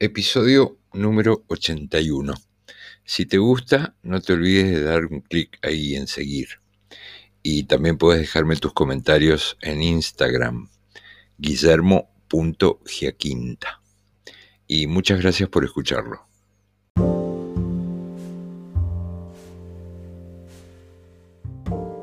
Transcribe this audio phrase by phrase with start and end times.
[0.00, 2.32] episodio número 81.
[3.04, 6.60] Si te gusta, no te olvides de dar un clic ahí en seguir.
[7.42, 10.70] Y también puedes dejarme tus comentarios en Instagram,
[11.38, 13.82] guillermo.giaquinta.
[14.68, 16.28] Y muchas gracias por escucharlo.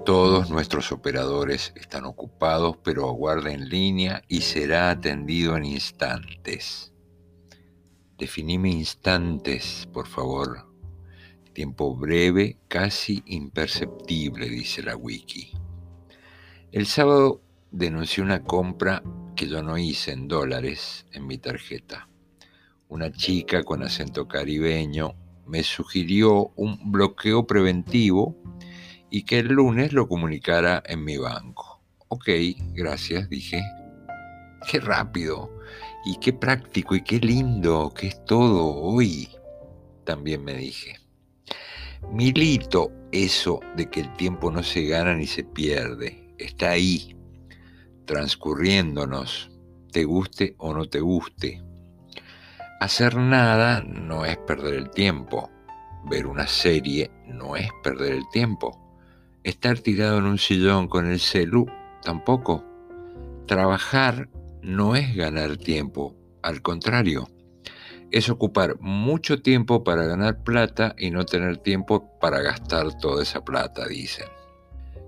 [0.06, 6.92] Todos nuestros operadores están ocupados, pero aguarda en línea y será atendido en instantes.
[8.18, 10.72] Definime instantes, por favor.
[11.52, 15.52] Tiempo breve, casi imperceptible, dice la wiki.
[16.72, 17.42] El sábado
[17.72, 19.04] denuncié una compra
[19.36, 22.08] que yo no hice en dólares en mi tarjeta.
[22.88, 28.38] Una chica con acento caribeño me sugirió un bloqueo preventivo
[29.10, 31.82] y que el lunes lo comunicara en mi banco.
[32.08, 32.30] Ok,
[32.74, 33.62] gracias, dije.
[34.70, 35.50] Qué rápido
[36.06, 39.30] y qué práctico y qué lindo que es todo hoy,
[40.04, 41.00] también me dije.
[42.12, 47.16] Milito eso de que el tiempo no se gana ni se pierde, está ahí,
[48.06, 49.52] transcurriéndonos,
[49.92, 51.64] te guste o no te guste.
[52.80, 55.50] Hacer nada no es perder el tiempo,
[56.10, 58.86] ver una serie no es perder el tiempo
[59.46, 61.68] Estar tirado en un sillón con el celu
[62.02, 62.64] tampoco.
[63.46, 64.28] Trabajar
[64.66, 67.30] no es ganar tiempo, al contrario,
[68.10, 73.46] es ocupar mucho tiempo para ganar plata y no tener tiempo para gastar toda esa
[73.46, 74.26] plata, dicen.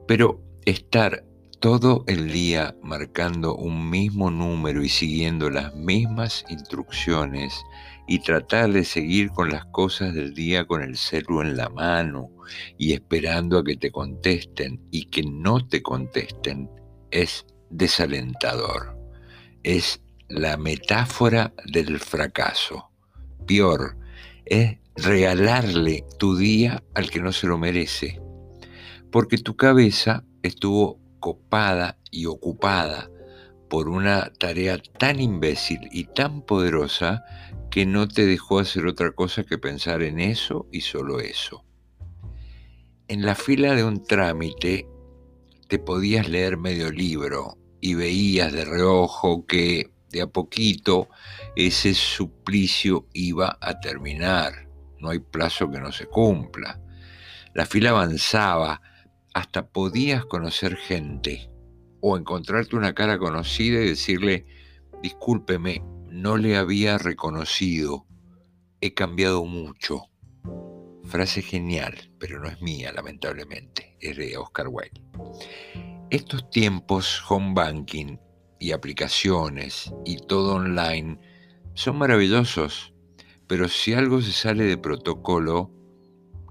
[0.08, 1.23] Pero estar
[1.59, 7.59] todo el día marcando un mismo número y siguiendo las mismas instrucciones
[8.08, 12.30] y tratar de seguir con las cosas del día con el celu en la mano
[12.77, 16.69] y esperando a que te contesten y que no te contesten
[17.09, 18.97] es desalentador.
[19.68, 22.90] Es la metáfora del fracaso.
[23.46, 23.98] Peor,
[24.46, 28.22] es regalarle tu día al que no se lo merece,
[29.12, 33.11] porque tu cabeza estuvo copada y ocupada
[33.70, 37.26] por una tarea tan imbécil y tan poderosa
[37.70, 41.66] que no te dejó hacer otra cosa que pensar en eso y solo eso.
[43.10, 44.88] En la fila de un trámite
[45.67, 51.10] te podías leer medio libro y veías de reojo que de a poquito
[51.55, 54.70] ese suplicio iba a terminar.
[54.99, 56.82] No hay plazo que no se cumpla.
[57.54, 58.82] La fila avanzaba,
[59.33, 61.52] hasta podías conocer gente
[62.02, 64.45] o encontrarte una cara conocida y decirle,
[65.02, 68.08] discúlpeme, no le había reconocido,
[68.82, 70.04] he cambiado mucho.
[71.04, 75.02] Frase genial, pero no es mía, lamentablemente, es de Oscar Wilde.
[76.10, 78.18] Estos tiempos home banking
[78.60, 81.20] y aplicaciones y todo online
[81.73, 82.94] son maravillosos,
[83.48, 85.72] pero si algo se sale de protocolo,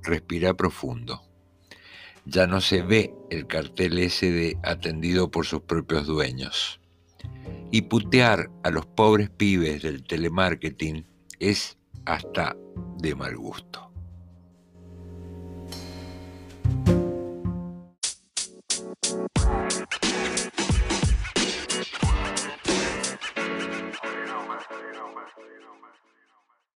[0.02, 1.26] respira profundo
[2.26, 6.80] ya no se ve el cartel ese de atendido por sus propios dueños.
[7.70, 11.06] Y putear a los pobres pibes del telemarketing
[11.38, 12.56] es hasta
[12.98, 13.85] de mal gusto.